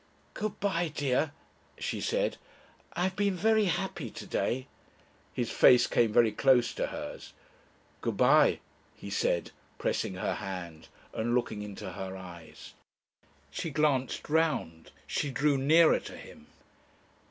"Good 0.33 0.59
bye, 0.59 0.87
dear," 0.95 1.31
she 1.77 2.01
said. 2.01 2.37
"I 2.93 3.03
have 3.03 3.15
been 3.15 3.35
very 3.35 3.65
happy 3.65 4.09
to 4.09 4.25
day." 4.25 4.65
His 5.31 5.51
face 5.51 5.85
came 5.85 6.11
very 6.11 6.31
close 6.31 6.73
to 6.73 6.87
hers. 6.87 7.33
"Good 8.01 8.17
bye," 8.17 8.61
he 8.95 9.11
said, 9.11 9.51
pressing 9.77 10.15
her 10.15 10.33
hand 10.33 10.87
and 11.13 11.35
looking 11.35 11.61
into 11.61 11.91
her 11.91 12.17
eyes. 12.17 12.73
She 13.51 13.69
glanced 13.69 14.27
round, 14.27 14.89
she 15.05 15.29
drew 15.29 15.55
nearer 15.55 15.99
to 15.99 16.17
him. 16.17 16.47